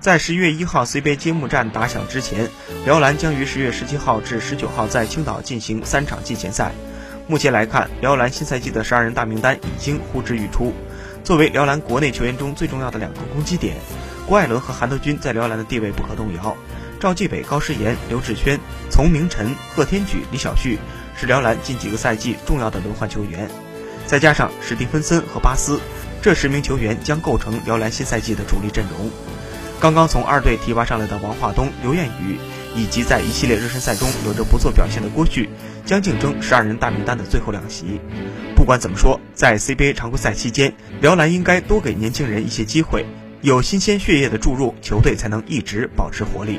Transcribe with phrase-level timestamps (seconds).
[0.00, 2.48] 在十一月一号 CBA 揭幕战打响之前，
[2.84, 6.70] 辽篮将于十月十七号至十九号在青岛进行三场季前赛。
[7.26, 10.72] 目前来看，辽篮新赛季的十二人大名单已经呼之欲出。
[11.24, 13.76] 作为辽篮国内球员中最重要的两个攻击点，
[14.24, 16.56] 郭艾伦和韩德君在辽篮的地位不可动摇。
[17.00, 18.58] 赵继伟、高诗岩、刘志轩、
[18.90, 20.78] 丛明晨、贺天举、李晓旭
[21.16, 23.50] 是辽篮近几个赛季重要的轮换球员，
[24.06, 25.80] 再加上史蒂芬森和巴斯，
[26.22, 29.10] 这十名球员将构成辽篮新赛季的主力阵容。
[29.80, 32.36] 刚刚从二队提拔上来的王化东、刘彦宇，
[32.74, 35.48] 以及在一系列热身赛中有着不错表现的郭旭，
[35.84, 38.00] 将竞争十二人大名单的最后两席。
[38.56, 43.06] 不管怎么说，在 CBA 常规赛期间，辽篮应该多给年轻人一些机会，
[43.40, 46.58] 有新鲜血液的注入，球队才能一直保持活力。